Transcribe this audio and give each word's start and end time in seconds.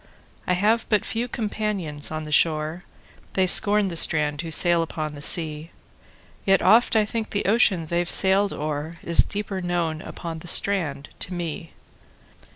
I 0.47 0.53
have 0.53 0.87
but 0.89 1.05
few 1.05 1.27
companions 1.27 2.09
on 2.09 2.23
the 2.23 2.31
shore:They 2.31 3.45
scorn 3.45 3.89
the 3.89 3.95
strand 3.95 4.41
who 4.41 4.49
sail 4.49 4.81
upon 4.81 5.13
the 5.13 5.21
sea; 5.21 5.69
Yet 6.43 6.63
oft 6.63 6.95
I 6.95 7.05
think 7.05 7.29
the 7.29 7.45
ocean 7.45 7.85
they've 7.85 8.09
sailed 8.09 8.51
o'erIs 8.51 9.23
deeper 9.23 9.61
known 9.61 10.01
upon 10.01 10.39
the 10.39 10.47
strand 10.47 11.09
to 11.19 11.35
me. 11.35 11.73